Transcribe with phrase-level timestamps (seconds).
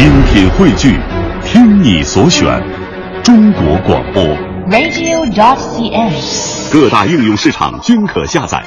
[0.00, 0.98] 精品汇聚，
[1.44, 2.46] 听你所选，
[3.22, 4.24] 中国广播。
[4.70, 6.72] radio.dot.cn，。
[6.72, 8.64] 各大应用市场均可下载。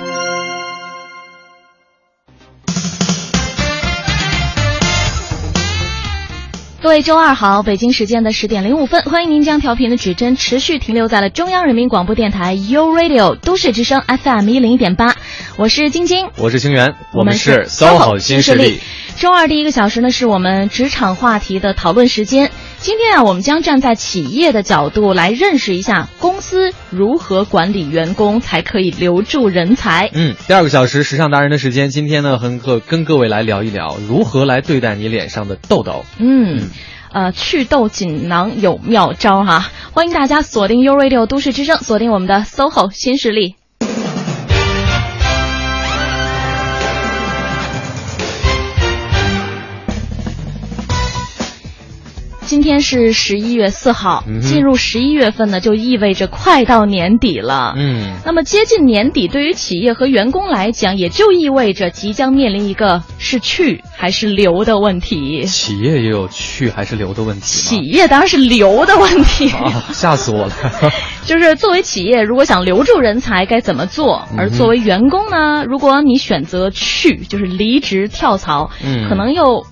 [6.83, 15.15] 各位周二好，北京时间的十点零五分，欢迎您将调频的指针持续停留在了中央人民广播电台 u Radio 都市之声 FM 一零一点八，
[15.57, 18.79] 我是晶晶，我是清源，我们是是 SOHO 新势力。
[19.19, 22.51] 周二第一个小时呢，是我们职场话题的讨论时间。
[22.79, 30.09] 今天啊，我们将站在企业的角度来认识一下公司如何管理员工，才可以留住人才。
[30.13, 36.05] 嗯，第二个小时时尚达人的时间，今天呢，和各跟各位来聊一聊如何来对待你脸上的痘痘。
[36.17, 36.69] 嗯。
[37.13, 39.69] 呃，祛痘锦囊有妙招哈！
[39.91, 43.55] 欢迎大家锁定 U Radio 都市之声，锁定我们的 SOHO 新势力。
[52.53, 57.73] 今天是十一月四号，嗯进入十一月份呢，就意味着快到年底了。
[57.75, 65.45] 嗯，那么接近年底，对于企业和员工来讲，也就意味着即将面临一个是去还是留的问题。
[65.45, 67.79] 企业也有去还是留的问题企？
[67.79, 70.51] 业当然是留的问题，啊， 吓死我了！
[71.25, 74.27] 就是作为企业，如果想留住人才，该怎么做？
[74.31, 79.65] 嗯而作为员工呢，如果你选择去，就是离职跳槽，嗯可能又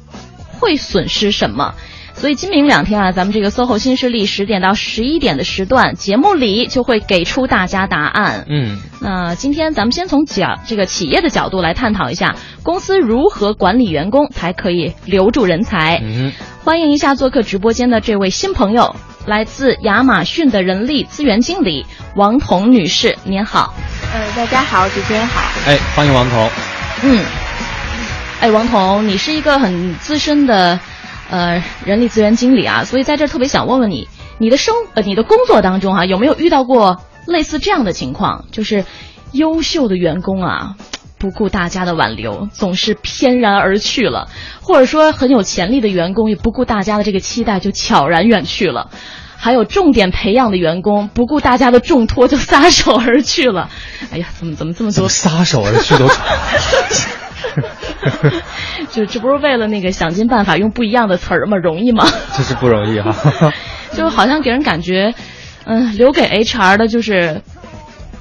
[0.59, 1.75] 会损失什么？
[2.21, 8.45] 所以今明两天啊，咱们这个 SOHO 新势力十点到十一点的时段，节目里就会给出大家答案。
[8.47, 15.99] 嗯，那今天咱们先从角这个企业的角度来探讨一下，公司如何管理员工才可以留住人才。
[16.03, 16.31] 嗯
[16.63, 23.73] 欢迎一下做客直播间的这位新朋友，来自亚马逊的人力资源经理王彤女士，您好。
[24.13, 25.41] 呃，大家好，主持人好。
[25.65, 26.49] 哎，欢迎王彤。
[27.01, 27.25] 嗯，
[28.41, 30.79] 哎，王彤，你是一个很资深的
[31.31, 38.85] 呃人力资源经理啊，所以在这儿特别想问问你，你的生呃你的工作当中啊、有没有遇到过类似这样的情况，就是
[39.31, 40.75] 优秀的员工啊。
[41.17, 44.27] 不顾大家的挽留，总是翩然而去了，
[44.59, 48.89] 或者说很有潜力的员工也不顾大家的这个期待，就悄然远去了。
[49.37, 53.69] 还有重点培养的员工，不顾大家的重托就撒手而去了。
[54.11, 57.11] 哎呀，怎么怎么这么多撒手而去都成？
[58.91, 61.57] 就这不是为了那个想尽办法用不一样的词儿吗？
[61.57, 62.05] 容易吗？
[62.35, 63.13] 这是不容易哈。
[63.93, 65.13] 就好像给人感觉，
[65.65, 67.41] 嗯、留给 HR 的就是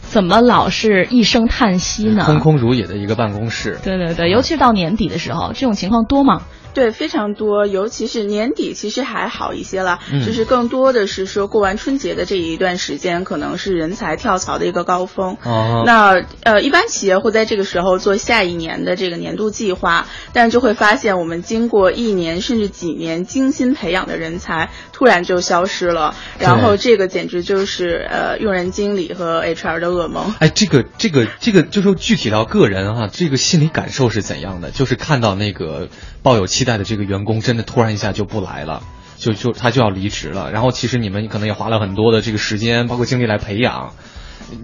[0.03, 2.25] 怎么老是一声叹息呢？
[2.25, 3.79] 空空如也的一个办公室。
[3.83, 6.43] 对对对，尤其是到年底的时候，这种情况多吗？
[6.75, 15.37] 对，非常多，尤其是年底，其实还好一些了，嗯就是更多的是说过完春节的这一段时间，可能是人才跳槽的一个高峰。
[15.45, 30.35] 哦，那呃，一般企业会在这个时候做下一年的这个年度计划，但是就会发现，我们经过一年甚至几年精心培养的人才，突然就消失了，然后这个简直就是呃用人经理和 HR 的噩梦。
[30.39, 34.71] 哎，这个这个这个，就是具体到个人哈、这个心理感受是怎样的？
[34.71, 35.89] 就是看到那个
[36.23, 38.83] 抱有期期待的这个员工，真的突然一下就不来了，
[39.17, 40.53] 就就他就要离职了。
[40.53, 43.95] 然后其实你们可能也花了很多的这个时间，包括精力来培养，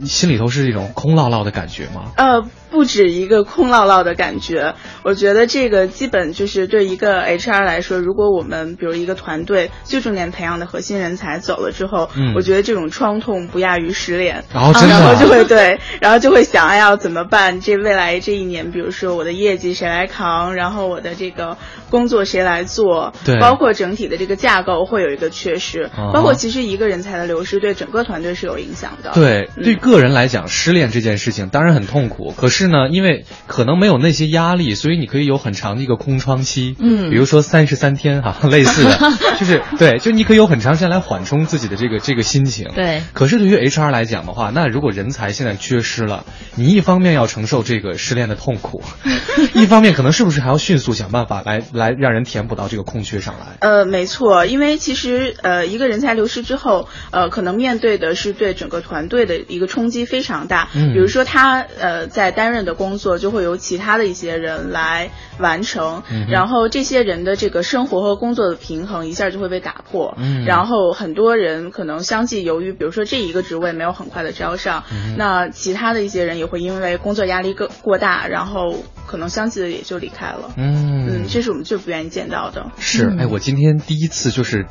[0.04, 2.12] 心里头是一种空落落的感觉吗？
[2.18, 4.74] 呃，不止一个空落落的感觉。
[5.02, 14.44] 我觉得这个基本就是对一个 HR 来说，如果我们比如一个团队最重点培养的核心人才走了之后，嗯我觉得这种创痛不亚于失恋。
[14.52, 17.60] 然后真的啊然后就会对，然后就会想，哎呀，怎么办？
[17.60, 21.56] 这未来这一年，比如说我的业绩谁来扛，然后我的这个
[21.90, 29.12] 工作谁来做，对包括整体的这个架构会有一个缺失，啊包括其实一个人才的流失对整个团队是有影响的。
[29.14, 32.32] 对，嗯对个人来讲，失恋这件事情当然很痛苦。
[32.36, 36.74] 可是呢，因为可能没有那些压力，所以你可以有很长的一个空窗期。
[36.78, 38.98] 嗯比如说三十三天哈、 类似的，
[39.38, 42.68] 就是对，就你可以有很长时间来缓冲自己的这个这个心情。
[42.74, 46.24] 对可是对于 HR 来讲的话，那如果人才现在缺失了，
[46.54, 48.82] 你一方面要承受这个失恋的痛苦，
[49.54, 53.46] 一方面可能是不是还要迅速想办法来来让人填补到这个空缺上来？
[53.60, 60.68] 呃，没错，因为其实呃，一个人才流失之后，呃，可能面对的是对整个团队的一个冲击非常大。
[60.74, 65.10] 嗯比如说他呃在担任的工作就会由其他的一些人来
[65.40, 70.14] 完成，嗯然后这些人的这个生活和工作的平衡一下就会被打破。
[70.16, 78.76] 嗯然后很多人可能相继由于比如说这一个职位没有很快的招上，嗯那其他的一些人也会因为工作压力过过大，然后
[79.08, 80.52] 可能相继的也就离开了。
[80.56, 82.70] 嗯嗯，这是我们最不愿意见到的。
[82.78, 84.66] 是，嗯哎，我今天第一次就是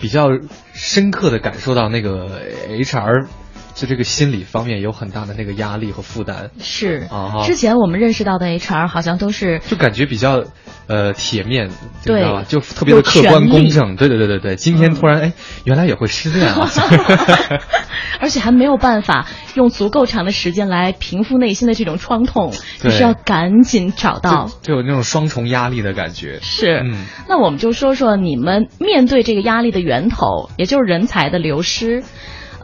[0.00, 0.30] 比较
[0.72, 2.28] 深刻的感受到那个
[2.68, 3.28] HR
[3.74, 6.50] 就这个心理方面有很大的那个压力和负担。
[6.60, 10.44] 是啊，之前我们认识到的 HR 好像都是就感觉比较
[10.86, 11.70] 呃铁面，
[12.04, 12.44] 对知道吧？
[12.46, 13.96] 就特别的客观公正。
[13.96, 15.32] 对对对对对，今天突然哎，
[15.64, 16.68] 原来也会失恋啊！
[18.20, 26.38] 而且还没有办法用足够长的时间来平复内心的这种创痛，就是要赶紧找到，就有那种双重压力的感觉。
[26.40, 32.02] 是，嗯，那我们就说说你们面对这个压力的源头，也就是人才的流失。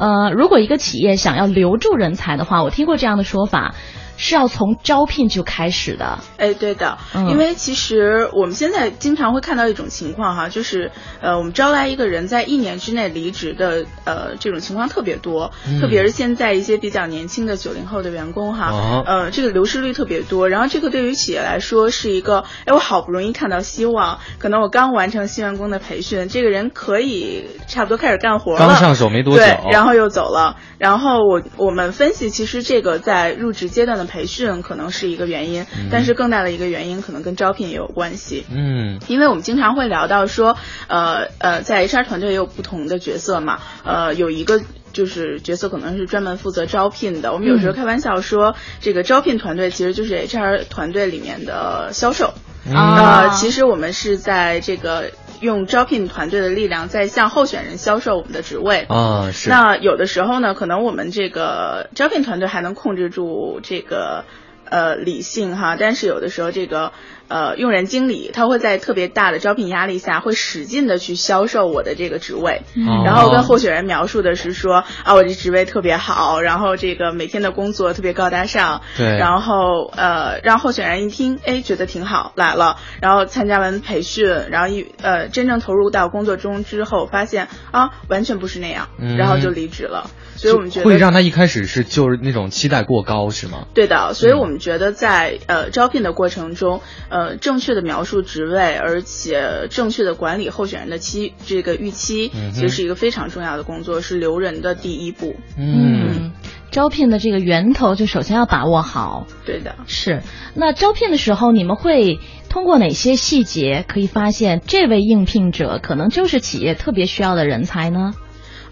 [0.00, 3.74] 呃，如果一个企业想要留住人才的话，我听过这样的说法。
[4.22, 6.98] 是要从招聘就开始的，哎，对的，
[7.30, 34.09] 因为其实我们现在经常会看到一种情况哈，就是呃，我们招来一个人在一年之内离职的，呃，这种情况特别多，特别是现在一些比较年轻的九零后的员工哈，呃，这个流失率特别多，然后这个对于企业来说是一个，哎，我好不容易看到希望，可能我刚完成新员工的培训，这个人可以差不多开始干活了，刚上手没多久，对，然后又走了，然后我我们分析，其实这个在入职阶段的。
[34.10, 38.44] 培训可能是一个原因，但是更大的一个原因可能跟招聘也有关系。
[38.50, 40.56] 嗯，因为我们经常会聊到说，
[40.88, 44.60] 呃呃，在 HR 团队也有不同的角色嘛，呃，有一个
[44.92, 47.32] 就是角色可能是专门负责招聘的。
[47.32, 52.34] 我们有时候开玩笑说，这个招聘团队其实就是 HR 团队里面的销售。
[52.74, 55.10] 啊，其实我们是在这个。
[55.40, 59.50] 用招聘团队的力量在向候选人销售我们的职位啊，是。
[59.50, 64.24] 那有的时候呢，可能我们这个招聘团队还能控制住这个
[64.66, 66.92] 呃理性哈，但是有的时候这个。
[67.30, 72.62] 呃，用人经理他会在特别大的招聘压力下，会使劲的去销售我的这个职位，
[73.04, 90.10] 然后跟候选人描述的是说啊，我这职位特别好，然后这个每天的工作特别高大上，对，然后呃，让候选人一听，哎，觉得挺好，来了，然后参加完培训，然后一呃，真正投入到工作中之后，发现啊，完全不是那样，然后就离职了。
[90.36, 93.66] 所以我们觉得会让他一开始是就是那种期待过高，是吗？
[93.74, 105.36] 对的，所以我们觉得在呃招聘的过程中，呃正确的描述职位，而且正确的管理候选人的期这个预期，其实是一个非常重要的工作，是留人的第一步。
[105.58, 106.32] 嗯，
[106.70, 109.26] 招聘的这个源头就首先要把握好。
[109.44, 110.22] 对的，是。
[110.54, 112.18] 那招聘的时候，你们会
[112.48, 118.12] 通过哪些细节可以发现这位应聘者可能就是企业特别需要的人才呢？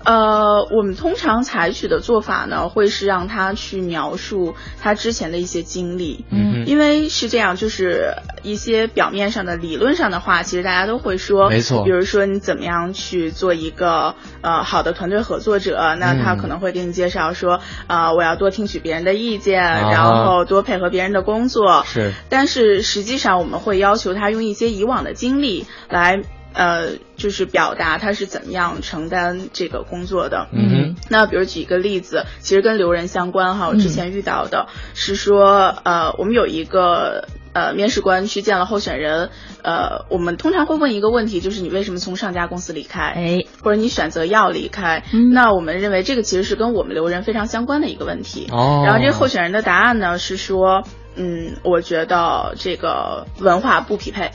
[0.09, 26.23] 呃，我们通常采取的做法呢，会是让他去描述他之前的一些经历，嗯，因为是这样，就是一些表面上的理论上的话，其实大家都会说，没错，比如说你怎么样去做一个呃好的团队合作者，那他可能会给你介绍说，啊，我要多听取别人的意见，然后多配合别人的工作，是，但是实际上我们会要求他用一些以往的经历来。
[26.59, 30.49] 呃，就是表达他是怎么样承担这个工作的。
[30.53, 33.69] 嗯，那比如举一个例子，其实跟留人相关哈。
[33.69, 39.31] 我之前遇到的是说，呃，我们有一个呃面试官去见了候选人，
[39.63, 43.13] 呃，我们通常会问一个问题，就是你为什么从上家公司离开？
[43.15, 45.05] 哎，或者你选择要离开？
[45.15, 48.49] 嗯，那我们认为这个其实是跟我们留人非常相关的一个问题。
[48.51, 50.83] 哦，然后这个候选人的答案呢是说，
[51.15, 54.33] 嗯，我觉得这个文化不匹配。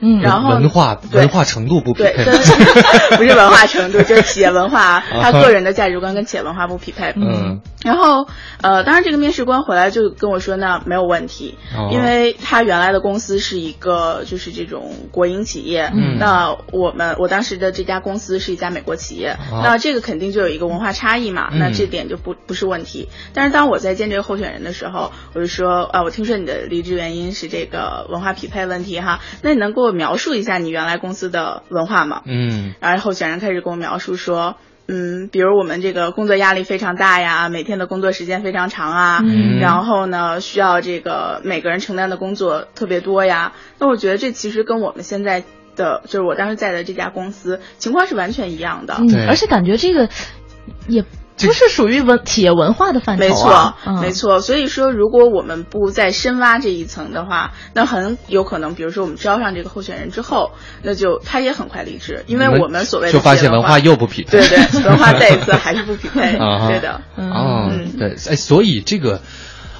[0.00, 2.24] 嗯，然后文化文化程度不匹配，
[3.16, 7.12] 不是文化程度，就是企业文化，他个人的价值观跟企业文化不匹配。
[7.16, 8.26] 嗯，然后
[8.62, 11.56] 呃，当然这个面试官回来就跟我说，那没有问题，
[11.92, 23.08] 因为他原来的公司是一个就是这种国营企业，那我们我当时的这家公司是一家美国企业，那这个肯定就有一个文化差异嘛，那这点就不不是问题。
[23.34, 29.89] 但是当我在见这个候选人的时候，我就说啊，我听说你的离职原因是这个文化匹配问题哈，那你能给我？
[29.92, 32.22] 描述一下你原来公司的文化嘛？
[32.24, 34.56] 嗯，然后候选人开始跟我描述说，
[34.88, 39.22] 嗯，比如我们这个工作压力非常大呀，每天的工作时间非常长啊，
[39.60, 43.52] 然后呢，需要这个每个人承担的工作特别多呀。
[43.78, 45.44] 那我觉得这其实跟我们现在
[45.76, 48.96] 的，就是我当时在的这家公司情况是完全一样的。
[48.98, 50.08] 嗯，而且感觉这个
[50.88, 51.04] 也。
[51.46, 54.40] 不是属于文企业文化的范畴啊，没错，没错。
[54.40, 66.32] 所以说，如果我们不再深挖这一层的话，那很有可能，比如说我们招上这个候选人之后，那就他也很快离职，因为我们所谓的就发现文化又不匹配，对对，文化再一次还是不匹配，
[66.68, 69.20] 对的，嗯，对，哎，所以这个。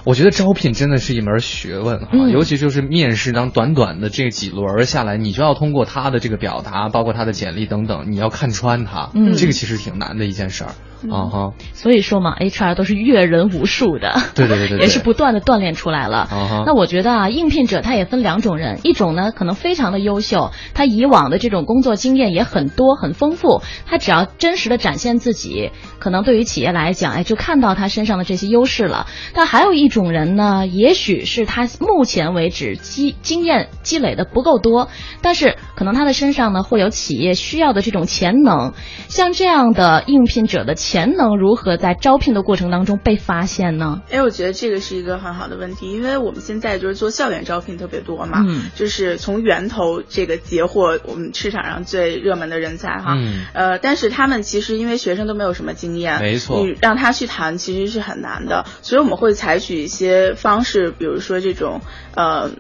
[0.02, 10.70] 我觉得招聘真的是一门学问哈，尤其就是面试当短短的这几轮下来，你就要通过他的这个表达，包括他的简历等等，你要看穿他，这个其实挺难的一件事儿。
[11.08, 16.28] 啊哈，所以说嘛，HR 都是阅人无数的，对对对对， 也是不断的锻炼出来了。
[16.66, 29.06] 那我觉得啊，应聘者他也分两种人，一种呢可能非常的优秀，他以往的这种工作经验也很多很丰富，他只要真实的展现自己，可能对于企业来讲，哎，就看到他身上的这些优势了。
[29.32, 34.88] 但还有一种人呢，也许是他目前为止积经验积累的不够多，
[35.22, 38.72] 但是可能他的身上呢会有企业需要的这种潜能。
[39.08, 44.02] 像这样的应聘者的潜能如何在招聘的过程当中被发现呢？
[44.10, 61.80] 哎，我觉得这个是一个很好的问题，因为我们现在就是做校园招聘特别多嘛，嗯，就是从源头这个截获我们市场上最热门的人才哈，嗯，呃，但是他们其实因为学生都没有什么经验，没错，你让他去谈其实是很难的，所以我们会采取一些方式，比如说这种
[62.16, 62.50] 呃。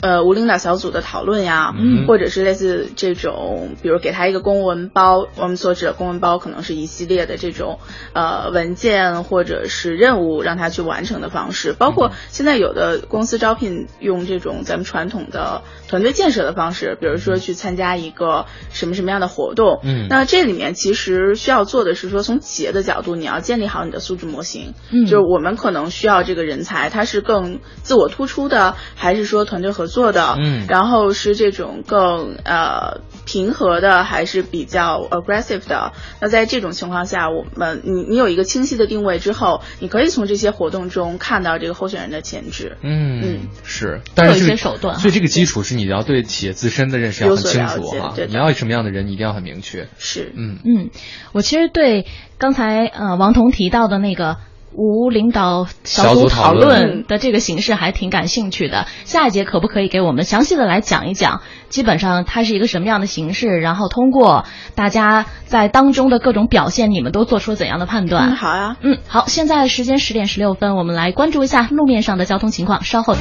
[0.00, 2.06] 呃，无领导小组的讨论呀，嗯。
[2.06, 7.78] 或者是类似这种，比如给他一个公文包，我们所指的公文包可能是一系列的这种
[8.14, 35.92] 呃文件或者是任务让他去完成的方式，包括现在有的公司招聘用这种咱们传统的团队建设的方式，比如说去参加一个什么什么样的活动，嗯，那这里面其实需要做的是说，从企业的角度，你要建立好你的素质模型，嗯，就是我们可能需要这个人才，他是更自我突出的，还是说团队合做的，嗯，然后是这种更呃平和的，还是比较 aggressive 的。
[36.20, 42.78] 那在这种情况下，我们你你有一个清晰的定位之后，你可以从这些活动中看到这个候选人的潜质。
[42.82, 43.38] 嗯嗯。
[43.62, 49.88] 是，但是有一些手段，所以这个基础是你要对企业自身的认识要很清楚哈，你要什么样的人你一定要很明确。
[49.98, 50.58] 是，嗯。
[50.64, 50.90] 嗯，
[51.32, 52.06] 我其实对
[52.38, 54.36] 刚才呃王彤提到的那个。
[54.72, 61.42] 无领导小组讨论的这个形式还挺感兴趣的，下一节可不可以给我们详细的来讲一讲？
[61.68, 63.60] 基本上它是一个什么样的形式？
[63.60, 68.30] 然后通过大家在当中的各种表现，你们都做出怎样的判断？
[68.30, 72.82] 嗯，好呀，嗯，好，现在时间十点十六分，我们来关注一下路面上的交通情况。
[72.82, 73.14] 稍后，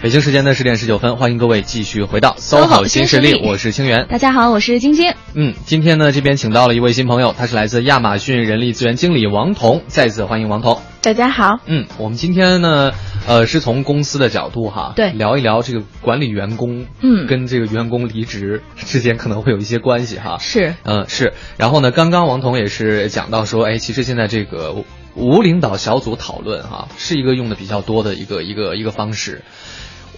[0.00, 4.06] 北京时间的十点十九分，欢迎各位继续回到搜好新势力，我是清源。
[4.08, 5.12] 大家好，我是晶晶。
[5.34, 10.80] 嗯，今天呢这边请到了一位新朋友，他是来自亚马逊人力资源经理王彤，再次欢迎王彤。
[11.02, 12.92] 大家好，嗯，我们今天呢，
[13.26, 24.84] 呃，是从公司的角度哈，对，聊一聊这个管理员工，嗯，跟这个员工离职之间可能会有一些关系哈，是，嗯是，然后呢，刚刚王彤也是讲到说，哎，其实现在这个
[25.16, 29.42] 无领导小组讨论哈，是一个用的比较多的一个一个一个方式。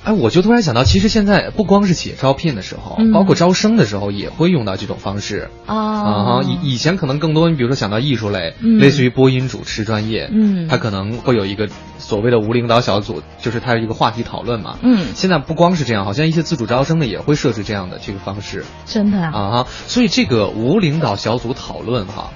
[0.03, 6.41] 哎，我就突然想到，其实现在不光是企业招聘的时候，嗯、包括招生的时候也会用到这种方式啊啊。
[6.43, 14.79] 以以前可能更多，你比如说想到艺术类，嗯、类似于播音主持专业，嗯，他可能会有一个所谓的无领导小组，就是它是一个话题讨论嘛。
[14.81, 18.65] 嗯，现在不光是这样，好像一些自主招生的也会设置这样的这个方式。
[18.87, 22.31] 真的啊哈，所以这个无领导小组讨论哈。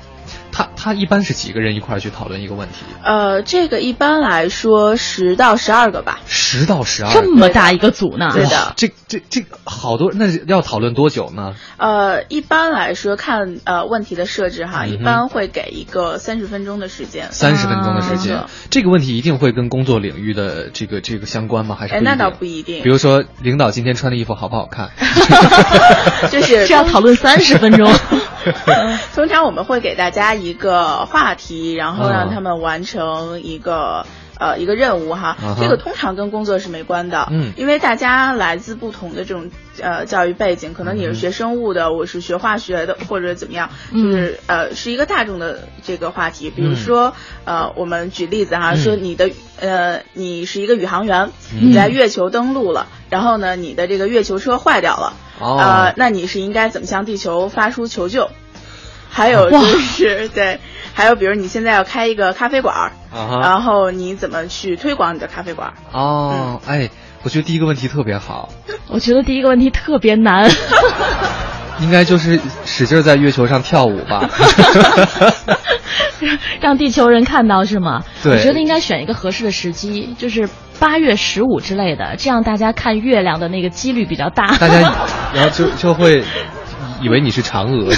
[0.54, 2.84] 他他一般是几个人一块儿去讨论一个问题？
[3.02, 6.20] 呃，这个一般来说十到十二个吧。
[6.26, 8.30] 十到十二，这么大一个组呢？
[8.32, 8.72] 对的。
[8.76, 11.54] 这这这好多，那要讨论多久呢？
[11.76, 17.30] 呃，一般来说看呃问题的设置哈，嗯、一般会给一个三十分钟的时间。
[17.30, 21.76] 三十分钟的时间，啊、这个问题一定会跟工作领域的这个这个相关吗？
[21.78, 22.82] 还是哎，那倒不一定。
[22.82, 24.90] 比如说，领导今天穿的衣服好不好看？
[26.30, 27.92] 就是是要讨论三十分钟。
[29.14, 34.06] 通常我们会给大家一个话题，然后让他们完成一个、嗯、
[34.38, 35.36] 呃一个任务哈。
[35.40, 39.50] 啊、这个通常跟工作是没关的，嗯，因为大家来自不同的这种
[39.80, 46.50] 呃教育背景，可能你是学生物的，嗯、我是学化学的，或者怎么样，就是、嗯、呃是一个大众的这个话题。
[46.50, 47.14] 比如说、
[47.44, 55.14] 嗯、呃，我们举例子哈，说你的呃你是一个宇航员，嗯、你在月球登陆了，然后呢你的这个月球车坏掉了。
[55.40, 58.30] 哦、呃，那你是应该怎么向地球发出求救？
[59.08, 60.58] 还有就是对，
[60.94, 65.74] 还有比如你现在要开一个咖啡馆，啊、然后你怎么去推广你的咖啡馆？
[65.92, 66.90] 哦，嗯、哎，
[67.24, 68.48] 我觉得第一个问题特别好。
[68.88, 70.48] 我觉得第一个问题特别难。
[71.80, 74.30] 应该就是使劲在月球上跳舞吧，
[76.62, 78.04] 让地球人看到是吗？
[78.22, 80.48] 对，我觉得应该选一个合适的时机，就是
[80.78, 84.56] 八月十五之类的，这样大家看月亮的那个几率比较大。
[84.58, 84.94] 大家
[85.34, 86.22] 然后就就会
[87.02, 87.92] 以为你是嫦娥，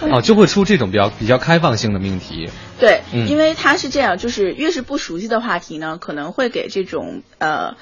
[0.10, 2.48] 哦，就会出这种比较比较开放性的命题。
[2.78, 7.76] 对，嗯、因为它是这样，就是越是不熟悉的话题呢，可能会给这种呃。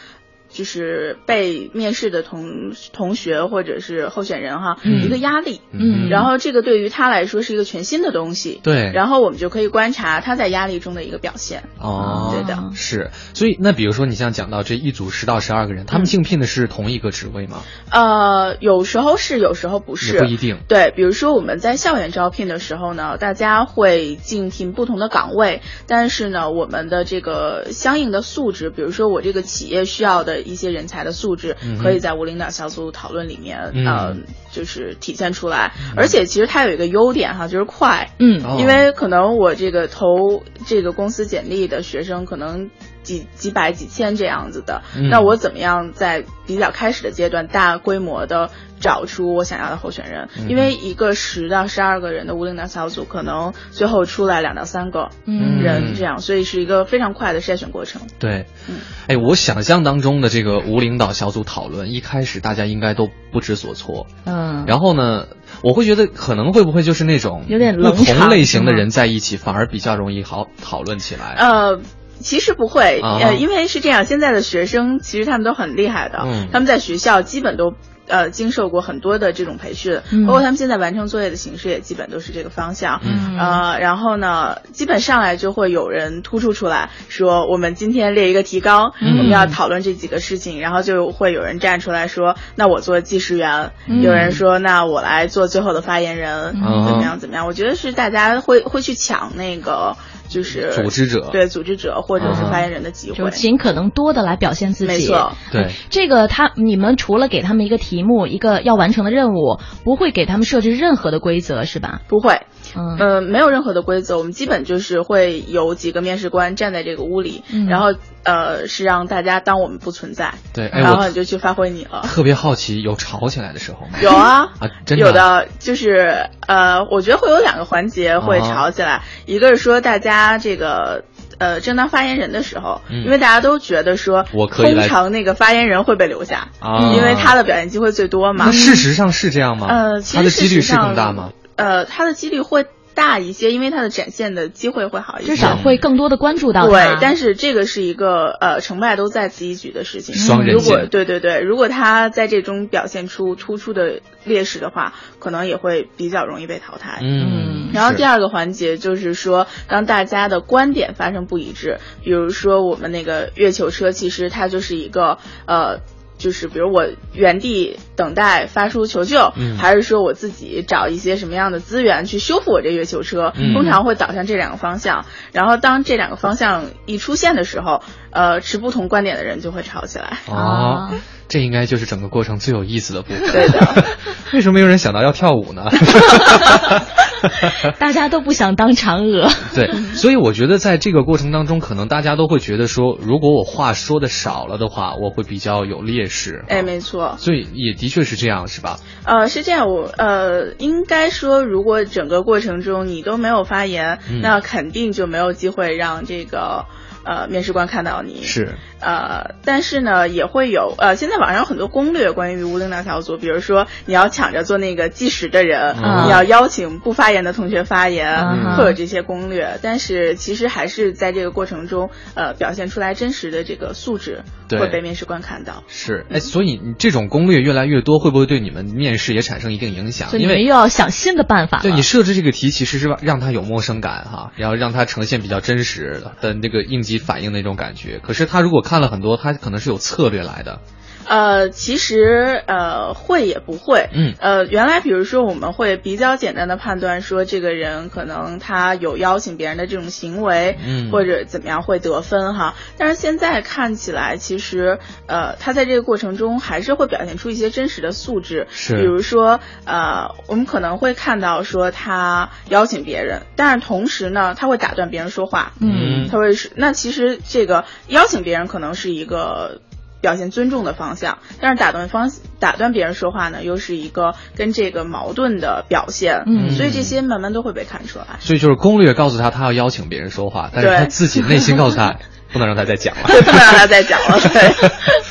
[0.53, 5.61] 就是被面试的同同学或者是候选人哈、嗯一个压力。
[5.73, 8.61] 嗯然后这个对于他来说是一个全新的东西。
[8.63, 11.65] 对然后我们就可以观察他在压力中的一个表现。
[11.79, 13.11] 哦，对的是。
[13.35, 17.63] 所以那比如说你像讲到这一组十到十二个人，他们竞聘的是同一个职位吗？
[17.91, 20.59] 呃，有时候是，有时候不是，不一定。
[20.69, 34.17] 对，比如说我们在校园招聘的时候呢，大家会竞聘不同的岗位，但是呢，我们的这个相应的素质，比如说我这个企业需要的一些人才的素质，可以在无领导小组讨论里面，嗯呃，
[34.51, 35.73] 就是体现出来。
[35.97, 38.11] 而且其实它有一个优点哈，就是快。
[38.19, 42.71] 嗯哦因为可能我这个投这个公司简历的学生可能
[43.03, 50.29] 几几百几千这样子的，嗯那我怎么样在比较开始的阶段大规模的找出我想要的候选人？
[50.39, 58.03] 嗯因为一个十到十二个人的无领导小组，可能最后出来两到三个嗯人这样，所以是一个非常快的筛选过程。
[58.19, 58.77] 对嗯，
[59.09, 64.07] 哎，我想象当中的这个无领导小组讨论，一开始大家应该都不知所措。
[64.25, 65.27] 嗯，然后呢，
[65.63, 71.35] 我会觉得可能会不会就是那种有点不同类型的人在一起，反而比较容易好讨论起来。
[71.39, 71.81] 呃。
[72.23, 73.19] 其实不会，啊。
[73.21, 76.49] 呃，因为是这样，现在的学生其实他们都很厉害的，嗯。
[76.53, 77.75] 他们在学校基本都
[78.09, 80.27] 呃经受过很多的这种培训，嗯。
[80.27, 83.01] 包括他们现在完成作业的形式也基本都是这个方向。
[83.05, 83.39] 嗯。
[83.39, 89.19] 呃，然后呢，基本上来就会有人突出出来说，我们今天列一个提纲，嗯。
[89.19, 94.03] 我们要讨论这几个事情，然后就会有人站出来说，那我做计时员，嗯。
[94.03, 97.47] 有人说，那我来做最后的发言人，嗯怎么样怎么样？
[97.47, 99.97] 我觉得是大家会会去抢那个
[100.33, 103.31] 就是组织者对组织者或者是嗯发言人的机就会。
[103.31, 104.93] 尽可能多的来表现自己。
[104.93, 112.01] 没错，对，这个他，你们除了给他们一个题目，一个要完成的任务，不会给他们设置任何的规则，是吧？
[112.09, 112.41] 不会，
[112.77, 122.03] 嗯呃，没有任何的规则，我们基本就是会有几个面试官站在这个屋里，嗯然后呃是让大家当我们不存在，对，哎，然后你就去发挥你了。
[122.05, 123.99] 特别好奇，有吵起来的时候吗？
[124.01, 131.05] 有啊，啊，真的有的就是呃，我觉得会有两个环节会啊吵起来，一个是说大家这个。
[131.39, 138.53] 呃，正当发言人的时候，嗯因为大家都觉得说，我可以通常那个发言人会被留下，啊因为他的表现机会最多嘛那。
[138.53, 139.67] 事实上是这样吗？
[139.69, 141.31] 呃，其他的实几率是更大吗？？
[141.63, 145.31] 呃，它的几率会大一些，因为它的展现的机会会好一些。
[145.31, 146.69] 至少会更多的关注到。
[146.69, 150.15] 对，但是这个是一个呃成败都在此一举的事情。
[150.45, 156.99] 如果对对对，如果他在这中表现出突出的劣势的话，可能也会比较容易被淘汰。
[157.01, 165.17] 嗯，然后第二个环节就是说，当大家的观点发生不一致，比如说我们那个月球车，其实它就是一个
[165.47, 165.79] 呃。
[166.23, 175.05] 就是比如我原地等待发出求救，嗯还是说我自己找一些什么样的资源去修复我这月球车，嗯通常会导向这两个方向。
[175.33, 180.19] 然后当这两个方向一出现的时候，呃，持不同观点的人就会吵起来。
[180.29, 180.95] 哦啊，
[181.29, 183.33] 这应该就是整个过程最有意思的部分。
[183.33, 183.85] 对的，
[184.33, 185.65] 为什么没有人想到要跳舞呢？
[187.79, 189.29] 大家都不想当嫦娥。
[189.55, 196.45] 对，所以我觉得在这个过程当中，可能大家都会觉得说，如果我话说的少了的话，我会比较有劣势。
[196.49, 197.17] 哎，没错。
[197.19, 198.79] 所以也的确是这样，是吧？
[199.05, 206.67] 呃，是这样，我呃，应该说，如果整个过程中你都没有发言，嗯那肯定就没有机会让这个
[207.05, 208.23] 呃面试官看到你。
[208.23, 219.59] 是，呃，但是呢，也会有呃，现在网上有很多攻略关于无领导小组，比如说你要抢着做那个计时的人，嗯你要邀请不发言的同学发言，嗯会有这些攻略。
[219.63, 225.63] 但是其实还是在这个过程中，呃，表现出来真实的这个素质会被面试官看到。
[225.69, 230.09] 是，哎，所以你这种攻略越来越多，会不会对你们面试也产生一定影响？
[230.09, 231.61] 所以你们因为又要想新的办法。
[231.63, 238.01] 对你设置这个题，其实是让它有陌生感哈，然后让它呈现比较真实的那个应急反应的那种感觉。
[238.03, 240.59] 可是他如果看看了很多，他可能是有策略来的。
[241.07, 244.15] 呃，其实呃会也不会，嗯。
[244.21, 250.91] 呃，原来比如说我们会比较简单的判断说这个人可能他有邀请别人的这种行为，嗯。
[250.91, 252.55] 或者怎么样会得分哈。
[252.79, 258.77] 但是现在看起来，其实呃他在这个过程中还是会表现出一些真实的素质，是。
[258.77, 266.09] 比如说呃我们可能会看到说他邀请别人，但是同时呢他会打断别人说话，嗯。
[266.11, 269.61] 他会是那其实这个邀请别人可能是一个
[270.03, 278.05] 表现尊重的方向，但是打断方打断别人说话呢，又是一个跟这个矛盾的表现，嗯所以这些慢慢都会被看出来。
[278.19, 281.97] 所以就是攻略告诉他，他要邀请别人说话，但是他自己内心告诉他，
[282.33, 283.03] 不能让他再讲了。
[283.07, 284.19] 不能让他再讲了。
[284.29, 284.41] 对，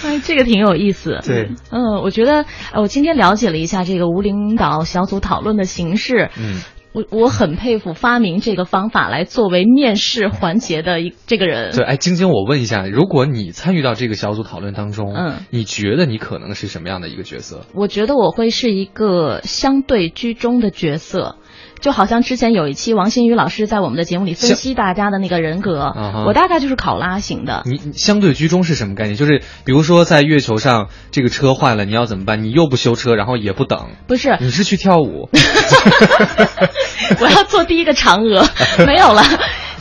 [0.03, 1.19] 哎，这个挺有意思。
[1.25, 6.29] 对，嗯，我觉得呃，我今天了解了一下这个无领导小组讨论的形式。
[6.37, 6.61] 嗯，
[6.93, 11.71] 我我很佩服发明这个方法来作为面试环节的一这个人。
[11.73, 17.65] 对，哎，晶晶，我问一下，如果你参与到这个小组讨论当中，嗯，你觉得你可能是什么样的一个角色？
[17.73, 21.37] 我觉得我会是一个相对居中的角色。
[21.81, 25.91] 就好像之前有一期王新宇老师在我们的节目里分析大家的那个人格，
[26.27, 27.63] 我大概就是考拉型的。
[27.65, 29.17] 你相对居中是什么概念？
[29.17, 32.43] 就是比如说在月球上这个车坏了，你要怎么办？
[32.43, 33.89] 你又不修车，然后也不等。
[34.07, 35.27] 不是，你是去跳舞。
[37.19, 38.45] 我要做第一个嫦娥，
[38.85, 39.23] 没有了。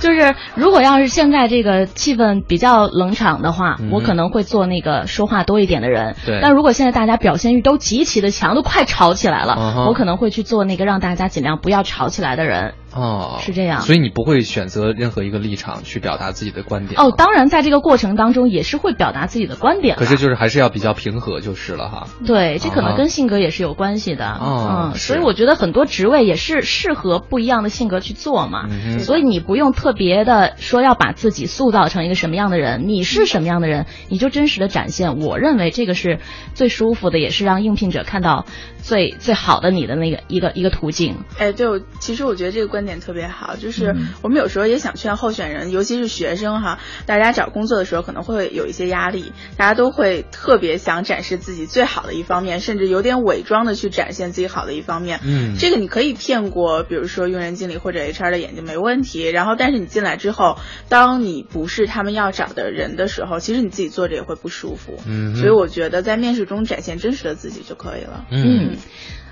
[0.00, 6.16] 就是如果要是现在这个气氛比较冷场的话，我可能会做那个说话多一点的人。
[6.26, 6.40] 对。
[6.42, 12.74] 但如果现在大家表现欲都极其的强，都快吵起来了，我可能会去做那个让大家尽量不要吵起来的人。
[12.94, 17.00] 哦，是这样，所以你不会选择任何一个立场去表达自己的观点。
[17.00, 19.96] 哦，当然，在这个过程当中也是会表达自己的观点。
[19.96, 22.06] 可是就是还是要比较平和就是了哈。
[22.26, 24.38] 对，这可能跟性格也是有关系的。
[24.40, 28.68] 嗯，所以我觉得很多职位也是适合不一样的性格去做嘛。
[28.98, 35.18] 所以你不用特别的说要把自己塑造成一个什么样的人，你是什么样的人，你就真实的展现。
[35.18, 36.18] 我认为这个是
[36.54, 38.46] 最舒服的，也是让应聘者看到
[38.82, 41.18] 最最好的你的那个一个一个途径。
[41.38, 43.56] 哎，对，其实我觉得这个观点特别好。
[43.56, 55.20] 就是我们有时候也想劝候选人，尤其是学生哈，大家找工作的时候可能会有一些压力，大家都会特别想展示自己最好的一方面，甚至有点伪装的去展现自己好的一方面。
[55.22, 59.28] 嗯，这个你可以骗过，比如说用人经理或者 HR 的眼睛没问题。
[59.28, 64.98] 然后，但是你进来之后，当你不是他们要找的人的时候，其实你自己做着也会不舒服。
[65.06, 68.24] 嗯，所以我觉得在面试中展现真实的自己就可以了。
[68.30, 68.76] 嗯。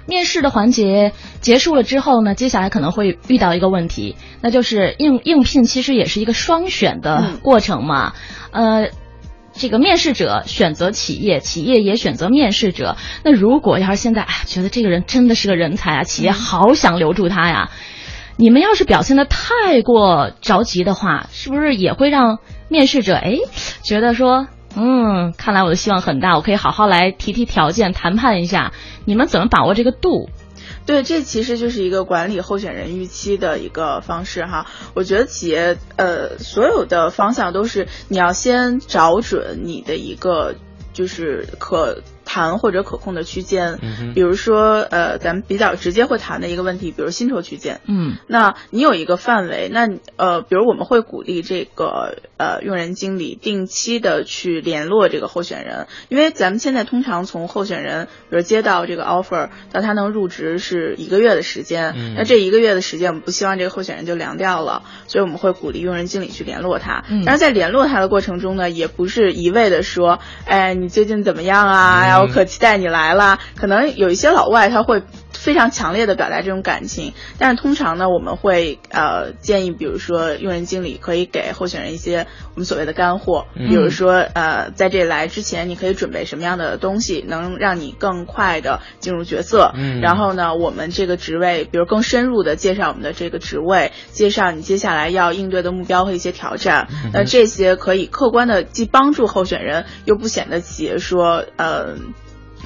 [0.08, 8.14] 面试的环节结束了之后呢，接下来可能会遇到一个问题，那就是应应聘其实也是一个双选的过程嘛。
[8.50, 8.88] 呃，
[9.52, 12.96] 这个面试者选择企业，企业也选择面试者。
[13.22, 17.70] 那如果要是现在哎觉得这个人真的是个人才啊，企业好想留住他呀，
[18.38, 22.38] 你们要是表现的太过着急的话，是不是也会让
[22.70, 23.36] 面试者哎
[23.82, 24.46] 觉得说？
[24.76, 28.72] 嗯，看来我的希望很大，我可以好好来提提条件，谈判一下。
[29.04, 30.28] 你们怎么把握这个度？
[30.86, 34.66] 对，这其实就是一个管理候选人预期的一个方式哈。
[34.94, 40.54] 我觉得企业呃所有的方向都是你要先找准你的一个
[40.92, 42.02] 就是可。
[42.28, 43.78] 谈或者可控的区间，
[44.14, 47.80] 比如说，呃，咱们比较直接会谈的一个问题，比如薪酬区间。
[47.86, 67.04] 嗯，那你有一个范围，那呃，比如我们会鼓励这个呃用人经理定期的去联络这个候选人，因为咱们现在通常从候选人比如接到这个 offer 到他能入职是一个月的时间，嗯那这一个月的时间我们不希望这个候选人就凉掉了，所以我们会鼓励用人经理去联络他。
[67.24, 72.17] 但是在联络他的过程中呢，也不是一味的说，哎，你最近怎么样啊？
[72.20, 73.38] 我可期待你来了。
[73.56, 75.02] 可能有一些老外他会
[75.32, 89.70] 非常强烈的表达这种感情，但是通常呢，我们会呃建议，比如说用人经理可以给候选人一些我们所谓的干货，比如说呃在这来之前你可以准备什么样的东西，能让你更快的进入角色。
[89.74, 96.88] 嗯，然后呢，我们这个职位，比如更深入的介绍我们的这个职位，介绍你接下来要应对的目标和一些挑战。
[97.12, 101.96] 那这些可以客观的既帮助候选人，又不显得企业说呃。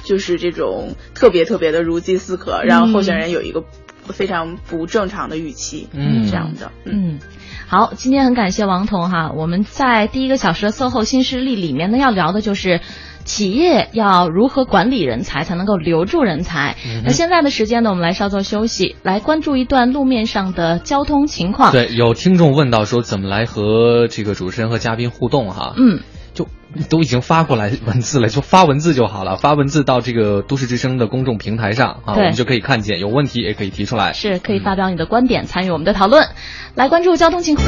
[0.03, 3.63] 就是这种特别特别的如饥似渴，让候选人有一个
[4.05, 7.19] 非常不正常的预期，嗯，这样的，嗯，
[7.67, 12.81] 好，今天很感谢王彤哈，我们在第一个小时的售后新势力里面呢，要聊的就是
[13.23, 16.75] 企业要如何管理人才才能够留住人才。
[17.05, 21.71] 那现在的时间呢，我们来稍作休息，来关注一段路面上的交通情况。
[21.71, 25.73] 对，有听众问到说，怎么来和这个主持人和嘉宾互动哈？
[25.77, 26.01] 嗯。
[26.75, 29.37] 就都已经发过来文字了，就发文字就好了。
[29.37, 32.99] 发文字到这个都市之声的公众平台上啊，我们就可以看见。
[32.99, 36.27] 有问题也可以提出来，是可以发表你的观点，参与我们的讨论。
[36.75, 37.67] 来关注交通情况。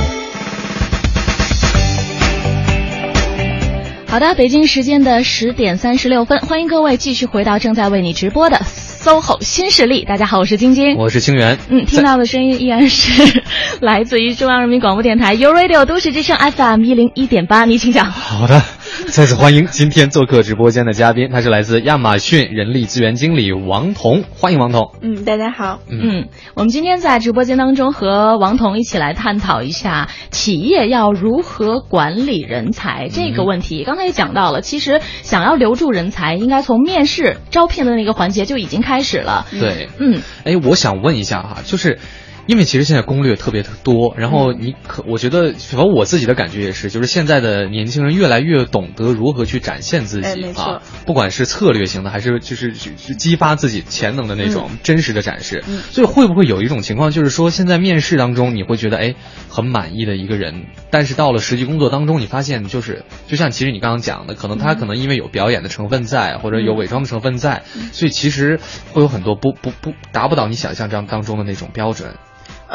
[4.08, 10.06] 好的，北京时间的十点三十六分，欢迎各位继续回到正在为你直播的 SOHO 新势力。
[10.06, 11.60] 大家好，我是晶晶，我是清源。
[11.70, 13.44] 嗯，听到的声音依然是
[13.82, 18.10] 来自于中央人民广播电台 u Radio 都市之声 FM 一零一点八，你请讲。
[18.10, 18.64] 好的。
[19.12, 24.92] 再次欢迎今天做客直播间的嘉宾，他是来自亚马逊人力资源经理王彤，欢迎王彤。
[25.02, 25.80] 嗯，大家好。
[25.90, 33.84] 嗯，我们今天在直播间当中和王彤一起来探讨一下企业要如何管理人才这个问题。
[33.84, 39.46] 刚才也讲到了，其实想要留住人才，应该从面试招聘的那个环节就已经开始了。
[39.52, 42.00] 对，嗯，哎，我想问一下哈，就是。
[42.48, 50.28] 因为其实现在攻略特别多，然后你可我觉得，反正我自己的感觉也是，就是现在的年轻人越来越懂得如何去展现自己
[50.62, 55.64] 啊，不管是策略型的，还是就是激发自己潜能的那种真实的展示。
[55.92, 59.16] 所以会不会有一种情况，就是说现在面试当中你会觉得哎
[59.50, 68.60] 很满意的一个人，但是到了实际工作当中，你发现就是就像其实你刚刚讲的，可能他可能因为有表演的成分在，或者有伪装的成分在，所以其实
[68.94, 72.14] 会有很多不不不达不到你想象当当中的那种标准。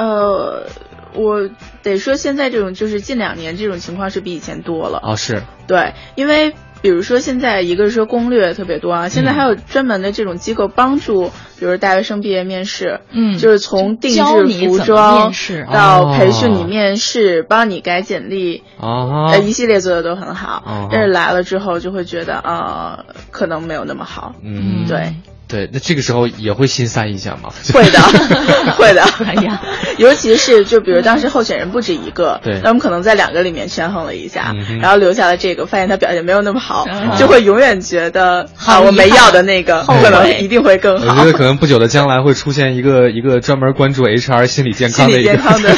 [0.00, 0.66] 呃，
[1.12, 1.50] 我
[1.82, 15.30] 得说，现在这种就是近两年这种情况是比以前多了哦，是对，因为比如说现在一个是说攻略特别多啊，现在还有专门的这种机构帮助，比如大学生毕业面试，嗯，就是从定制服装
[15.70, 25.12] 到培训你面试，帮你改简历，啊，一系列做的都很好，但是来了之后就会觉得啊，可能没有那么好，嗯，对。
[25.50, 27.50] 对，那这个时候也会心塞一下吗？
[27.74, 28.00] 会的，
[28.78, 29.02] 会的。
[29.26, 29.60] 哎呀，
[29.98, 36.86] 尤其是就比如当时候选人不止一个，对，那我们可能在两个里面权衡了一下，然后留下了这个，发现他表现没有那么好，
[37.18, 41.12] 就会永远觉得啊，我没要的那个可能一定会更好。
[41.12, 45.30] 我觉得可能不久的将来会出现一个一个专门关注 HR 心理健康的一个。
[45.32, 45.70] 健康的。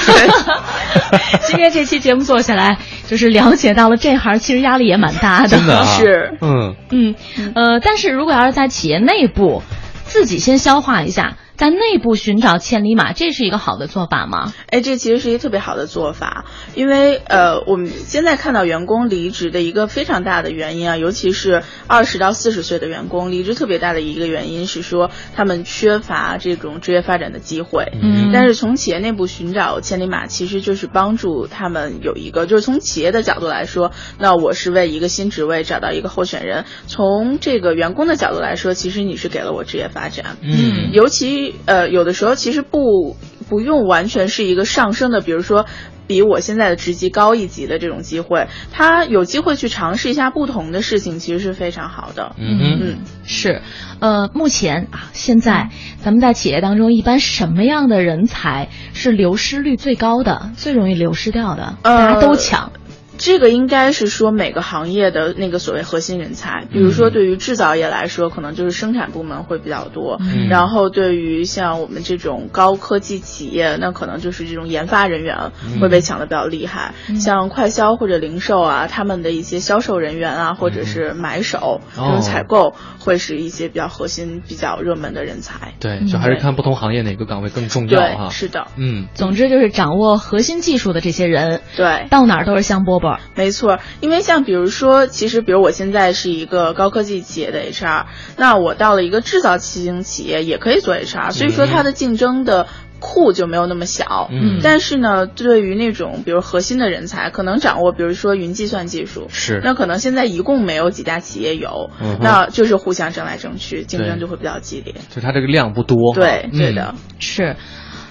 [1.46, 7.14] 今天这期节目做下来，就是了解到了这行其实压力也蛮大的，真的 是，嗯嗯
[7.54, 9.62] 呃，但是如果要是在企业内部。
[10.04, 11.38] 自己先消化一下。
[11.62, 14.52] 在内部寻找千里马，这是一个好的做法吗？
[14.66, 16.44] 哎，这其实是一个特别好的做法，
[16.74, 27.92] 因为呃，我们现在看到员工离职的一个非常大的原因啊，尤其是二十到四十岁的员工离职特别大的一个原因是说他们缺乏这种职业发展的机会。
[27.92, 40.38] 嗯，但是从企业内部寻找千里马，其实就是帮助他们有一个，就是从企业的角度来说，那我是为一个新职位找到一个候选人；从这个员工的角度来说，其实你是给了我职业发展。
[40.42, 41.51] 嗯，尤其。
[41.66, 43.16] 呃，有的时候其实不
[43.48, 45.66] 不用完全是一个上升的，比如说
[46.06, 52.34] 比我现在的职级高一级的这种机会，他有机会去尝试一下不同的事情，其实是非常好的。
[52.38, 53.62] 嗯嗯，是，
[54.00, 61.76] 呃，目前啊，现在咱们在企业当中，一般什么样的人才是流失率最高的，最容易流失掉的？
[61.82, 62.72] 大家都抢。
[63.18, 76.94] 这个应该是说每个行业的那个所谓核心人才，比如说对于制造业来说，可能就是生产部门会比较多；然后对于像我们这种高科技企业，那可能就是这种研发人员会被抢的比较厉害。
[77.20, 85.74] 像快销或者零售啊，他们的一些销售人员啊，或者是买手这种采购，会是一些比较核心、比较热门的人才。
[85.78, 88.30] 对，就还是看不同行业哪个岗位更重要哈。
[88.30, 93.01] 是的，嗯，总之就是掌握核心技术的这些人，对，到哪儿都是香饽饽。
[93.34, 102.66] 没错，因为像比如说，其实比如我现在是一个高科技企业的 HR，那我到了一个制造型企业也可以做 HR，所以说它的竞争的
[103.00, 104.28] 库就没有那么小。
[104.30, 114.94] 嗯，但是呢，对于那种比如核心的人才，可能掌握比如说云计算技术，是，那可能现在一共没有几家企业有，那就是互相争来争去，竞争就会比较激烈。
[115.10, 116.14] 就它这个量不多。
[116.14, 117.56] 对，对的，是，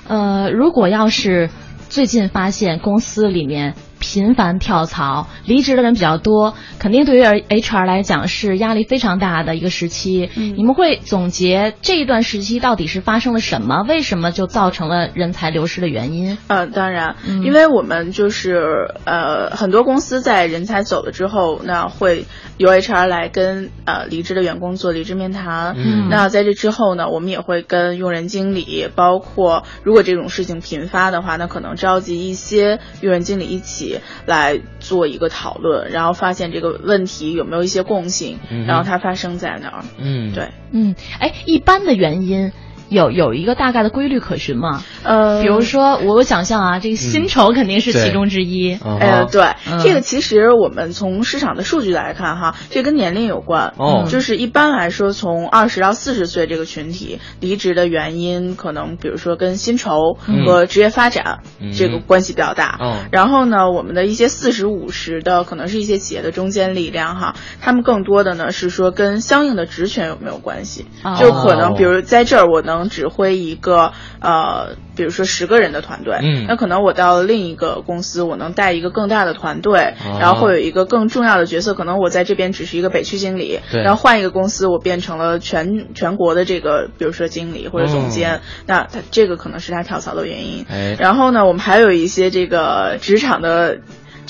[0.07, 1.49] 呃，如果要是
[1.87, 3.75] 最近发现公司里面。
[4.01, 10.29] 频繁跳槽、离职的人比较多，肯定对于 HR 来讲是压力非常大的一个时期。
[10.35, 13.85] 你们会总结这一段时期到底是发生了什么？
[13.87, 16.37] 为什么就造成了人才流失的原因？
[16.47, 22.25] 呃，当然，因为我们就是呃，很多公司在人才走了之后，那会
[22.57, 25.75] 由 HR 来跟呃离职的员工做离职面谈。
[25.77, 33.90] 嗯，那在这之后呢，我们也会跟用人经理，包括如果这种事情频发的话，那可能召集一些用人经理一起。
[34.25, 39.83] 来做一个讨论，然后发现这个问题有没有一些共性，然后它发生在哪儿？
[39.97, 42.51] 嗯，对，嗯，哎，一般的原因。
[42.91, 44.83] 有有一个大概的规律可循吗？
[45.03, 48.75] 呃，比如说，我想象啊，这个薪酬肯定是其中之一。
[48.75, 53.73] 呃，对，这个其实我们从市场的数据来看哈，这跟年龄有关。
[53.77, 61.39] 哦，就是一般来说，从二十到四十岁这个群体离职的原因，可能比如说跟薪酬和职业发展
[61.73, 62.77] 这个关系比较大。
[62.81, 70.87] 嗯，然后呢，我们的一些四十五十的，可能是一些企业的中坚力量哈，他们更多的呢是说跟相应的职权有没有关系？
[71.17, 72.80] 就可能比如在这儿我能。
[72.89, 81.73] 指挥一个呃，比如说十个人的团队，嗯，那可能我到了另一个公司，我能带一个更大的团队，然后会有一个更重要的角色。
[81.73, 88.41] 可能我在这边只是一个北区经理，对，然后换一个公司，我变成了全全国的这个，比如说经理或者总监。
[88.65, 90.65] 那他这个可能是他跳槽的原因。
[90.69, 93.79] 哎，然后呢，我们还有一些这个职场的。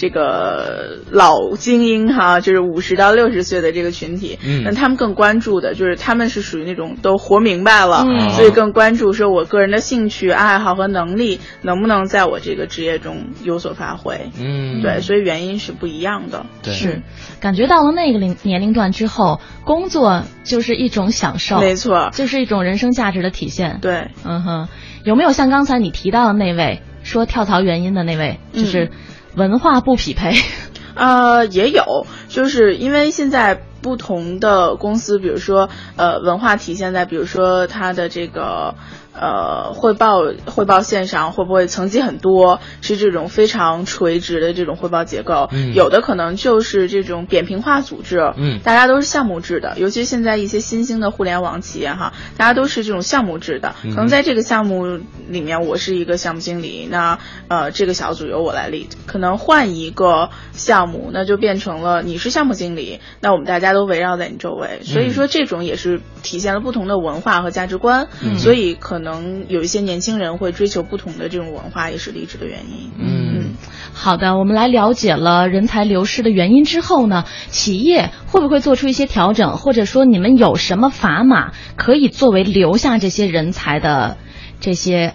[0.02, 4.64] 这个老精英哈，就是五十到六十岁的这个群体，嗯。
[4.64, 8.32] 那他们更关注的就是他们是属于那种都活明白了，嗯。
[8.32, 14.32] 所以更关注说我个人的兴趣爱好和能力能不能在我这个职业中有所发挥。
[14.40, 16.48] 嗯，对，所以原因是不一样的。
[16.64, 16.74] 对。
[16.74, 17.04] 是，
[17.40, 24.68] 感觉到了那个龄年龄段之后，工作就是一种享受，没错，就是一种人生价值的体现。，对，嗯哼，
[25.04, 28.64] 有没有像刚才你提到的那位说跳槽原因的那位，嗯。
[28.64, 28.90] 就是
[29.36, 30.34] 文化不匹配？
[30.94, 38.76] 呃，也有，就是因为现在不同的公司，比如说呃，文化体现在比如说它的这个
[39.14, 45.74] 呃汇报汇报线上会不会层级很多，是这种非常垂直的这种汇报结构，嗯。
[45.74, 48.60] 有的可能就是这种扁平化组织，嗯。
[48.64, 53.92] 大家都是项目制的，尤其现在一些新兴的互联网企业哈，大家都是这种项目制的，嗯。
[53.92, 68.38] 可能在这个项目里面，我是一个项目经理，那呃这个小组由我来 lead，可能换一个项目，那就变成了你是项目经理，那我们大家都围绕在你周围，所以说这种也是体现了不同的文化和价值观，嗯。
[68.38, 72.92] 所以可能有一些年轻人会追求不同的这种文化，也是离职的原因。
[72.98, 73.56] 嗯
[73.94, 84.18] 好的，我们来了解了人才流失的原因之后呢，企业会不会做出一些调整，或者说你们有什么砝码可以作为留下这些人才的
[84.60, 85.14] 这些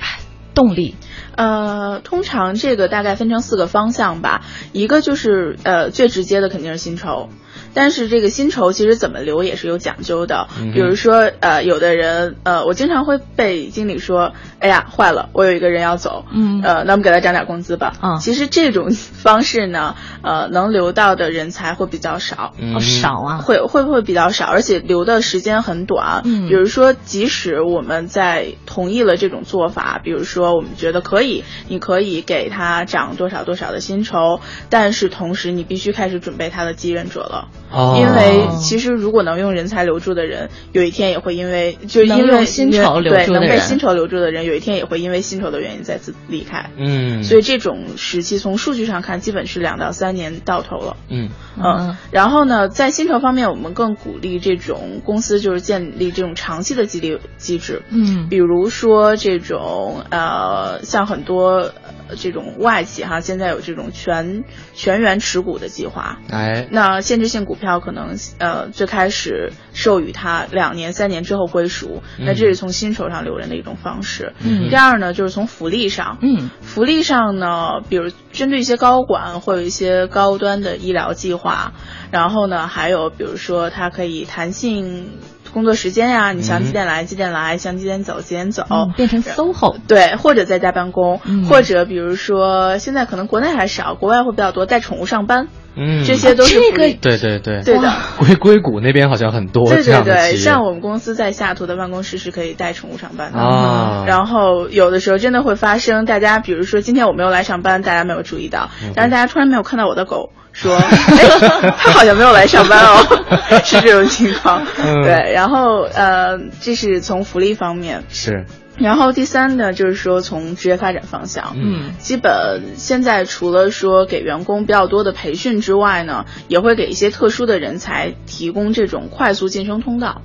[0.54, 0.94] 动力？
[1.36, 7.28] 呃，通常这个大概分成四个方向吧，一个就是呃最直接的肯定是薪酬。
[7.76, 17.92] 但是这个薪酬其实怎么留也是有讲究的，嗯比如说呃，有的人呃，我经常会被经理说，哎呀，坏了，我有一个人要走，嗯呃，那我们给他涨点工资吧。
[18.02, 22.54] 嗯其实这种方式呢，呃，能留到的人才会比较少。
[22.80, 26.22] 少啊，会会不会比较少，而且留的时间很短。
[26.24, 37.48] 嗯比如说，即使我们在同意了这种做法，比如说我们觉得可以，你可以给他涨多少多少的薪酬，但是同时你必须开始准备他的继任者了。
[37.70, 37.96] 哦。
[37.98, 46.70] 因为其实如果能用人才留住的人，有一天也会因为就因为薪酬留对能被薪酬留住的人，有一天也会因为薪酬的原因再次离开。
[46.76, 50.96] 嗯，所以这种时期从数据上看，基本是两到三年到头了。
[51.08, 51.28] 嗯。
[51.58, 58.28] 嗯嗯，然后呢，在薪酬方面，我们更鼓励这种公司就是建立这种长期的激励机制，嗯。
[58.28, 61.72] 比如说这种呃，像很多
[62.05, 66.18] 呃这种外企哈，现在有这种全全员持股的计划。
[66.30, 66.68] 哎。
[66.70, 74.34] 那限制性股票可能呃最开始授予他两年、三年之后归属，那这是从薪酬上留人的一种方式。
[74.40, 74.68] 嗯。
[74.68, 81.72] 第二呢，就是从福利上，嗯福利上呢，比如针对一些高管会有一些高端的医疗计划，
[82.10, 85.10] 然后呢，还有比如说它可以弹性
[85.52, 88.64] 工作时间呀、你想几点来几点来，想几点走几点走。
[88.70, 91.46] 嗯，变成 SOHO，对，或者在家办公，嗯。
[91.46, 97.62] 或者比如说现在可能国内还少，国外会比较多，带宠物上班，嗯，这些都是这个对对对。
[97.62, 97.92] 对的。
[98.18, 103.38] 硅硅谷那边好像很多对对这样的对，像我们公司在下图的办公室是可以带宠物上班的。
[103.38, 108.92] 啊，然后有的时候真的会发生，大家比如说今天我没有来上班，大家没有注意到，嗯。
[108.94, 112.96] 但是大家突然没有看到我的狗，说， 哎，他好像没有来上班哦，
[113.64, 114.64] 是这种情况。
[114.82, 115.02] 嗯。
[115.02, 118.46] 对，然后呃，这是从福利方面，是
[118.78, 121.94] 然后第三呢，就是说从职业发展方向，嗯。
[121.98, 130.22] 基本现在除了说给员工比较多的培训之外呢，也会给一些特殊的人才提供这种快速晋升通道。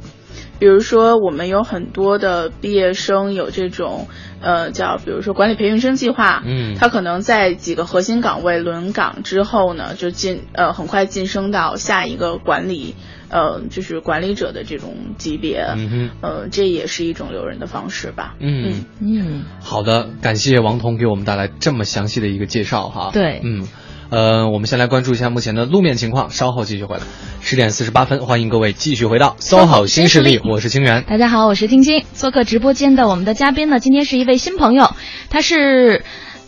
[0.60, 4.08] 比如说，我们有很多的毕业生有这种，
[4.42, 6.76] 呃，叫比如说管理培训生计划，嗯。
[6.76, 12.96] 他可能在几个核心岗位轮岗之后呢，就进呃很快晋升到下一个管理，
[13.32, 18.36] 呃，就是管理者的这种级别，嗯哼呃，这也是一种留人的方式吧。
[18.40, 18.86] 嗯。
[19.00, 23.10] 嗯好的，感谢王彤给我们带来这么详细的一个介绍哈。
[23.14, 23.68] 对嗯，
[24.10, 27.04] 呃，我们先来关注一下目前的路面情况，稍后继续回来。
[27.40, 31.04] 十点四十八分，欢迎各位继续回到 SOHO 新势力，我是清源。
[31.06, 32.04] 大家好，我是晶晶。
[32.14, 34.92] 做客直播间的我们的嘉宾呢，今天是一位新朋友，
[35.30, 36.04] 她是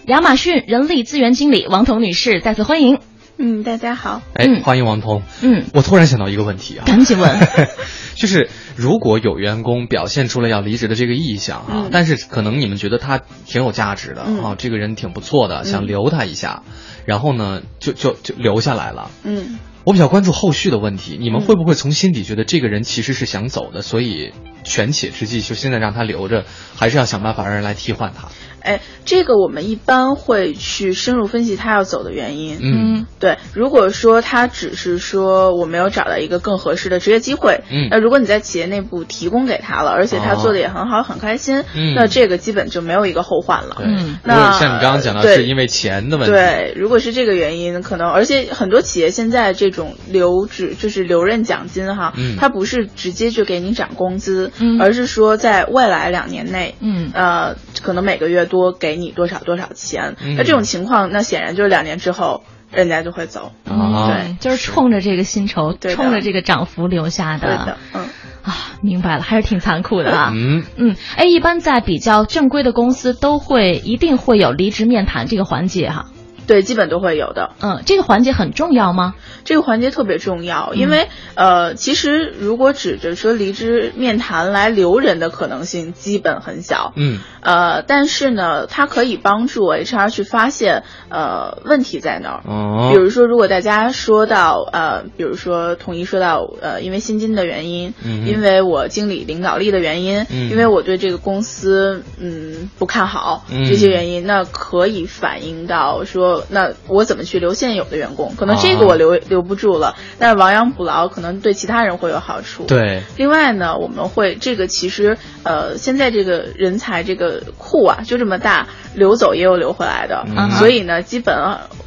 [0.07, 2.99] 亚马逊人力资源经理王彤女士，再次欢迎。
[3.37, 4.21] 嗯，大家好。
[4.35, 5.23] 哎，嗯欢迎王彤。
[5.41, 7.47] 嗯，我突然想到一个问题啊，赶紧问。
[8.15, 16.63] 就是如果有员工表现出了要离职的这个意向啊，嗯但是可能你们觉得他挺有价值的、嗯啊，这个人挺不错的，想留他一下，
[17.05, 19.09] 然后呢，就就就留下来了。
[19.23, 19.59] 嗯。
[19.85, 24.31] 我比较关注后续的问题，你们会不会从心底觉得这个人其实是想走的，所以
[24.63, 26.45] 权且之计，就现在让他留着，
[26.77, 28.29] 还是要想办法让人来替换他？
[28.63, 32.57] 哎，这个我们一般会去深入分析他要走的原因。
[32.61, 43.77] 嗯，对，如果说他只是说我没有找到一个更合适的职业机会，嗯那如果你在企业内部提供给他了，而且他做的也很好，很开心，嗯那这个基本就没有一个后患了。
[43.83, 60.15] 嗯那像你刚刚讲到，是因为钱的问题，对，如果是这个原因，可能而且很多企业现在这种留职就是留任奖金哈，嗯它不是直接就给你涨工资，嗯而是说在未来两年内，嗯呃，可能每个月多给你多少多少钱。
[60.21, 63.51] 嗯那这种情况，那显然就是两年之后人家就会走。
[63.65, 68.05] 嗯、对，就是冲着这个薪酬，对冲着这个涨幅留下对的，嗯。
[68.43, 70.31] 啊，明白了，还是挺残酷的啊。
[70.35, 76.05] 嗯，嗯，哎，一般在比较正规的公司都会一定会有离职面谈这个环节哈。
[76.47, 77.51] 对，基本都会有的。
[77.61, 79.15] 嗯，这个环节很重要吗？
[79.45, 86.93] 这个环节特别重要，因为、呃，其实如果指着说离职面谈来留人的可能性，基本很小。
[86.95, 92.43] 嗯，呃，但是呢，它可以帮助 HR 去发现呃问题在哪儿。
[92.45, 108.33] 哦，比如说，如果大家说到呃，比如说统一说到呃，因为薪金的原因，嗯因为我经理领导力的原因，嗯因为我对这个公司嗯不看好、嗯这些原因，那可以反映到说，那我怎么去留现有的员工？
[108.37, 112.65] 可能这个啊我留、留不住了，但是亡羊补牢可能对其他人会有好处。。
[112.65, 121.35] 对，另外呢，我们会这个其实呃，现在这个人才这个库啊就这么大，流走也有流回来的，嗯所以呢，基本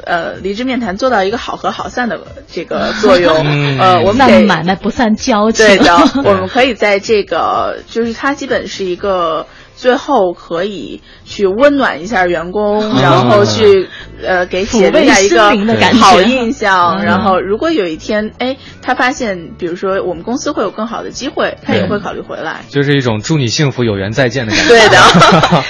[0.05, 2.21] 呃离职面谈做到一个好合好散的
[2.51, 3.35] 这个作用。
[3.45, 5.67] 嗯呃，我们散得买卖不散交情。
[5.67, 9.47] 对的， 我们可以在这个就是它基本是一个。
[9.79, 13.89] 最后可以去温暖一下员工，嗯然后去
[14.25, 15.51] 呃给企业留下一个
[15.99, 17.01] 好印象。
[17.01, 22.61] 嗯然后如果有一天哎他发现，比如说我们公司会有更好的机会，他也会考虑回来。
[22.69, 24.69] 就是一种祝你幸福有缘再见的感觉。
[24.69, 24.99] 对的，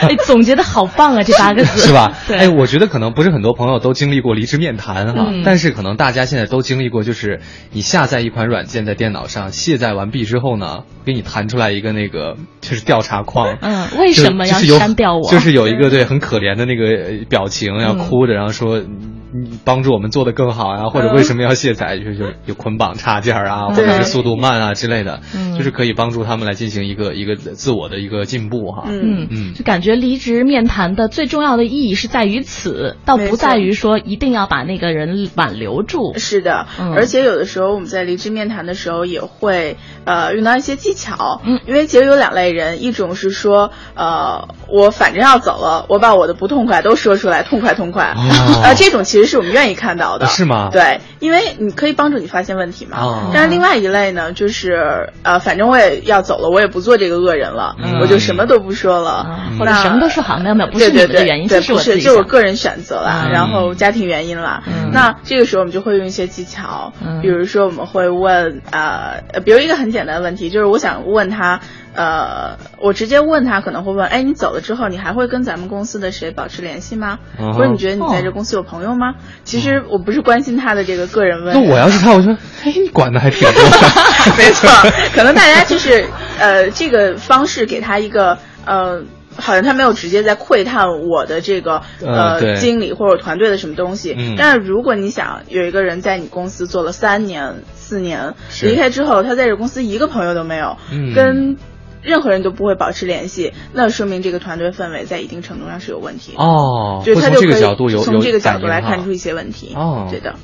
[0.09, 2.13] 哎，总结的好棒啊，这八个字 是吧？
[2.29, 7.41] 对，哎，我觉得可能不是很多朋友都经历过离职面谈哈，嗯但是可能大家现在都经历过，就是
[7.73, 15.31] 你下载一款软件在电脑上，卸载完毕之后呢，给你弹出来一个那个就是调查框，嗯，为什么要删掉我？
[15.31, 17.99] 就是有一个对很可怜的那个呃表情，要嗯。
[17.99, 25.57] 哭着，然后说你帮助我们做的更好啊，或者为什么要卸载， 就是有有捆绑插件啊，或者是速度慢啊之类的，嗯。
[25.57, 28.85] 就是可以帮助他们来进行一个一个自我的一个进步哈。
[28.87, 29.23] 嗯。
[29.23, 29.29] 嗯。
[29.31, 29.55] 嗯。
[29.55, 36.15] 就感觉离职面谈的最重要的意义是在于此，倒不在于说一定要把那个人挽留住。
[36.17, 36.93] 是的，嗯。
[36.95, 41.61] 而且有的时候我们在离职面谈的时候也会呃用到一些技巧，嗯。
[41.67, 48.61] 因为其实有两类人，一种是说呃我反正要走了，我把我的不痛快都说出来，痛快痛快，哦。
[48.65, 50.69] 呃这种其实是我们愿意看到的，是吗？
[50.73, 52.99] 对，因为你可以帮助你发现问题嘛。
[53.01, 53.31] 哦。
[53.33, 58.01] 但是另外一类呢，就是呃反正我也要走了，我也不做这个恶人了，嗯。
[58.01, 63.33] 我就什么都不说了，啊那或者什么都说好，没有没有，不是你对对对们的原因，对，这是我不是，就是我个人选择啦，嗯。
[63.33, 64.63] 然后家庭原因啦。
[64.67, 64.91] 嗯。
[64.93, 67.21] 那这个时候我们就会用一些技巧，嗯。
[67.23, 71.61] 比如说我们会问呃，呃比如一个很简单的问题，就是我想问他，
[71.97, 77.19] 呃，我直接问他可能会问，哎，你走了之后，你还会跟咱们公司的谁保持联系吗？
[77.39, 79.15] 嗯或者你觉得你在这公司有朋友吗？
[79.45, 81.61] 其实我不是关心他的这个个人问题。
[81.61, 82.33] 那我要是他，我说，
[82.65, 83.63] 哎，你管的还挺多。
[84.37, 84.69] 没错，
[85.15, 86.07] 可能大家就是
[86.39, 89.03] 呃这个方式给他一个呃。
[89.39, 98.33] 好像他没有直接在窥探我的这个呃经理或者团队的什么东西，嗯但是如果你想有一个人在你公司做了三年、四年，
[98.63, 101.59] 离开之后，他在这公司一个朋友都没有，嗯跟
[102.07, 106.35] 任何人都不会保持联系，那说明这个团队氛围在一定程度上是有问题。
[106.37, 109.75] 哦，就是他这个就可以角度从这个角度来看出一些问题。
[109.75, 110.37] 哦对的。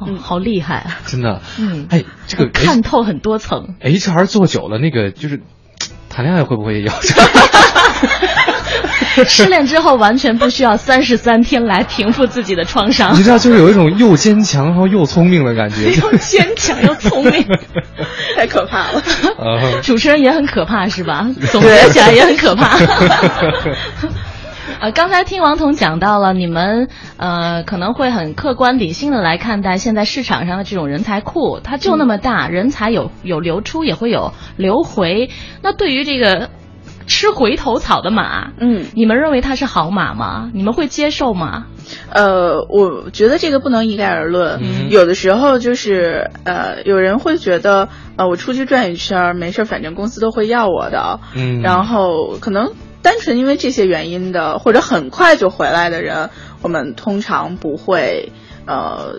[0.00, 1.00] 嗯好厉害啊！
[1.06, 3.74] 真的，嗯哎，这个看透很多层。
[3.80, 5.40] H R 做久了，那个就是
[6.08, 6.92] 谈恋爱会不会也有？
[9.28, 15.92] 失恋之后完全不需要三十三天来平复自己的创伤你，知道，就是有一种又坚强然后又聪明的感觉。
[16.00, 17.46] 又坚强又聪明。
[18.36, 19.02] 太可怕了。
[19.38, 21.26] 呃，主持人也很可怕，是吧？
[21.50, 22.78] 总结起来也很可怕。
[24.80, 35.30] 呃，刚才听王彤讲到了，你们呃可能会很客观理性的来看待现在市场上的这种人才库，它就那么大，人才有有流出，也会有流回。
[35.62, 36.50] 那对于这个
[37.08, 40.50] 吃回头草的马，嗯，你们认为它是好马吗？
[40.54, 41.66] 你们会接受吗？
[42.10, 44.60] 呃，我觉得这个不能一概而论。
[44.62, 51.18] 嗯有的时候就是呃，有人会觉得呃，我出去转一圈儿没事儿，反正公司都会要我的。
[51.34, 56.28] 嗯然后可能单纯因为这些原因的，或者很快就回来的人，
[56.62, 58.32] 我们通常不会
[58.66, 59.14] 呃。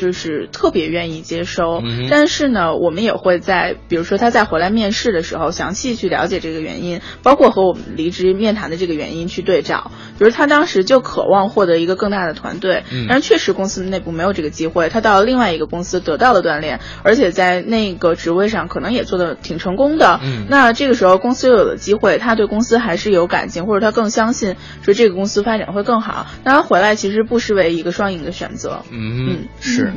[0.00, 9.90] 就是特别愿意接收，嗯但是呢，我们也会在比如说他再回来面试的时候，详细去了解这个原因，包括和我们离职面谈的这个原因去对照。
[10.18, 20.18] 比如他当时就渴望获得一个更大的团队，嗯但是确实公司内部没有这个机会，他到了另外一个公司得到了锻炼，而且在那个职位上可能也做的挺成功的。
[20.24, 28.82] 嗯那这个时候公司又有了机会，他对公司还是有感情，或者他更相信说这个公司发展会更好，那他回来其实不失为一个双赢的选择。
[28.90, 29.89] 嗯，是。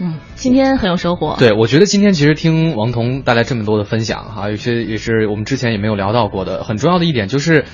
[0.00, 1.36] 嗯，今天很有收获。
[1.38, 6.64] 对，我觉得今天其实听王彤带来这么多的分享哈，有些也是我们之前也没有聊到过的。
[6.64, 7.66] 很重要的一点就是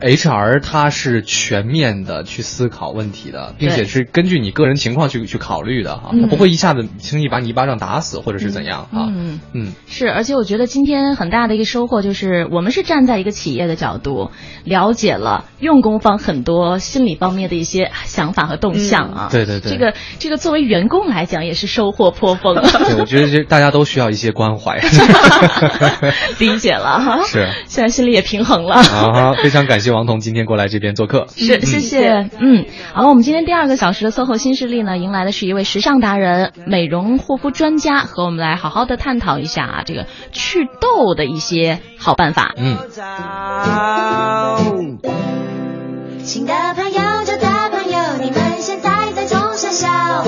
[0.00, 9.08] ，HR 他是全面的去思考问题的，并且是根据你个人情况去去考虑的哈，嗯它不会一下子轻易把你一巴掌打死或者是怎样哈。
[9.10, 14.30] 嗯嗯是，而且我觉得今天很大的一个收获就是，我们是站在一个企业的角度，
[14.64, 19.28] 了解了用工方很多心理方面的一些想法和动向啊。
[19.30, 22.54] 嗯对对对这个这个作为员工来讲也是收获颇丰。
[22.56, 24.78] 对，我觉得这大家都需要一些关怀。
[26.38, 27.22] 理解了哈。
[27.24, 28.74] 是现在心里也平衡了。
[28.76, 31.26] 啊，非常感谢王彤今天过来这边做客。
[31.28, 32.30] 是，谢谢。
[32.38, 42.54] 嗯，好了，我们今天第二个小时的 SOHO 新势力呢，迎来的是一位时尚达人、美容护肤专家，和我们来好好的探讨一下啊，这个祛痘的一些好办法。
[42.56, 42.76] 嗯。
[46.22, 50.24] 新的朋友，旧的朋友，你们现在在中傻笑，